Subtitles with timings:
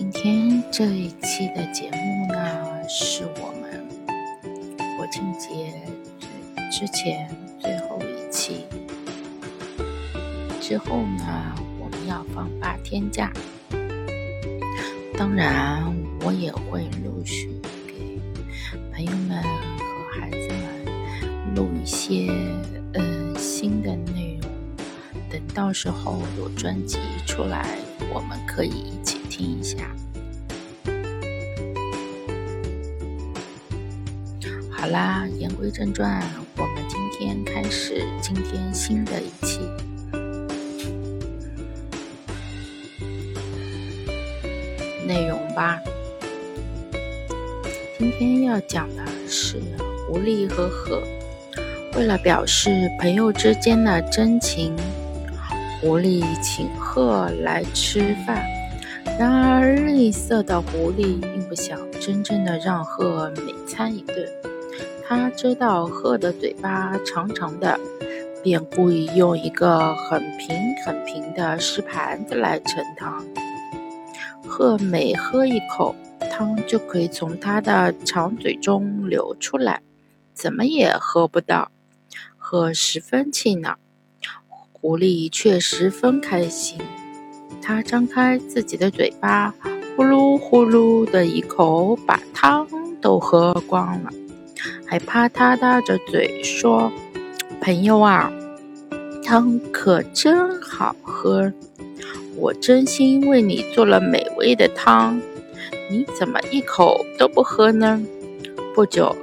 [0.00, 3.86] 今天这一期的节目呢，是我们
[4.96, 5.74] 国庆节
[6.72, 7.28] 之前
[7.58, 8.64] 最后一期。
[10.58, 13.30] 之后呢，我们要放八天假。
[15.18, 17.50] 当然，我也会陆续
[17.86, 18.18] 给
[18.94, 22.32] 朋友们和孩子们录一些
[22.94, 24.50] 嗯新的内容。
[25.28, 27.76] 等到时候有专辑出来，
[28.14, 29.78] 我们可以一起听一下。
[34.70, 36.22] 好啦，言归正传，
[36.58, 39.60] 我们今天开始今天新的一期
[45.06, 45.78] 内容吧。
[47.98, 49.58] 今天要讲的是
[50.06, 51.02] 狐狸和鹤。
[51.96, 54.76] 为了表示朋友之间的真情，
[55.80, 58.59] 狐狸请鹤来吃饭。
[59.20, 64.26] 然而吝啬的狐狸并不想真正的让鹤美餐一顿。
[65.06, 67.78] 他知道鹤的嘴巴长长的，
[68.42, 73.22] 便故意用一个很平很平的石盘子来盛汤。
[74.48, 75.94] 鹤每喝一口
[76.30, 79.82] 汤，就可以从它的长嘴中流出来，
[80.32, 81.70] 怎么也喝不到。
[82.38, 83.76] 鹤十分气恼，
[84.72, 86.78] 狐狸却十分开心。
[87.62, 89.54] 它张开自己的嘴巴，
[89.96, 92.66] 呼噜呼噜的一口把汤
[93.00, 94.10] 都喝光了。
[94.86, 96.90] 还啪嗒嗒着嘴说
[97.62, 98.32] ：“朋友啊，
[99.24, 101.52] 汤可真好喝！
[102.36, 105.20] 我真心为你做了美味的汤，
[105.90, 108.02] 你怎么一口都不喝呢？”
[108.74, 109.14] 不久，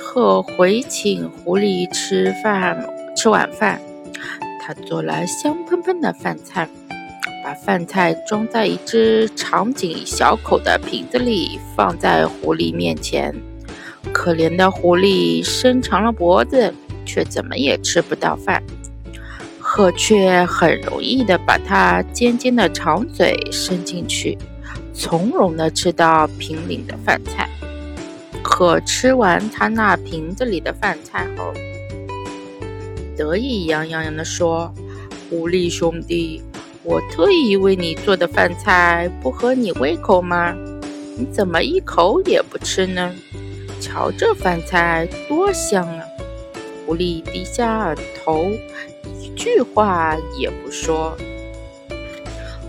[0.00, 3.80] 鹤回请狐狸吃饭，吃晚饭。
[4.60, 6.68] 他做了香喷喷的饭菜，
[7.42, 13.34] 把饭菜装在一只长颈小口的瓶子里，放在狐狸面前。
[14.12, 16.72] 可怜的狐狸伸长了脖子，
[17.04, 18.62] 却怎么也吃不到饭。
[19.58, 24.38] 鹤却很容易地把它尖尖的长嘴伸进去，
[24.94, 27.48] 从容地吃到瓶里的饭菜。
[28.44, 31.52] 鹤吃完他那瓶子里的饭菜后，
[33.16, 34.72] 得意洋洋地说
[35.30, 36.42] ：“狐狸兄弟，
[36.84, 40.54] 我特意为你做的饭菜不合你胃口吗？
[41.16, 43.14] 你怎么一口也不吃呢？”
[43.80, 46.04] 瞧这饭菜多香啊！
[46.86, 47.94] 狐狸低下
[48.24, 48.50] 头，
[49.20, 51.16] 一句话也不说。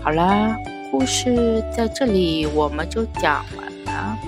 [0.02, 0.54] 好了，
[0.90, 4.18] 故事在这里我们就讲完了。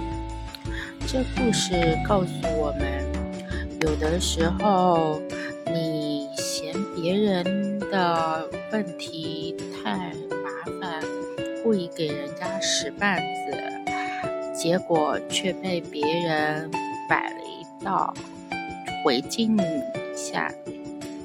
[1.06, 3.04] 这故事告诉我们，
[3.80, 5.20] 有的时候
[6.94, 11.02] 别人的问题太麻烦，
[11.62, 13.56] 故意给人家使绊子。
[14.54, 16.70] 结果却被别人
[17.08, 18.14] 摆了一道
[19.04, 20.50] 回敬一下，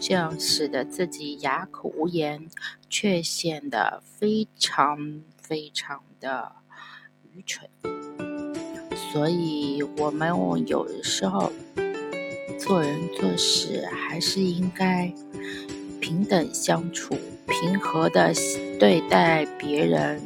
[0.01, 2.47] 这样使得自己哑口无言，
[2.89, 6.51] 却显得非常非常的
[7.33, 7.69] 愚蠢。
[9.11, 10.29] 所以，我们
[10.67, 11.51] 有的时候
[12.63, 15.11] 做人做事还是应该
[15.99, 17.17] 平等相处，
[17.47, 18.31] 平和的
[18.79, 20.21] 对待别人。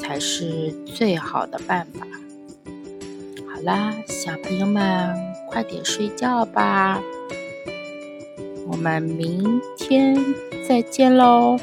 [0.00, 2.06] 才是最好的办法。
[3.52, 5.14] 好啦，小朋友们，
[5.50, 7.02] 快点睡觉吧。
[8.68, 10.16] 我们明天
[10.68, 11.58] 再见喽。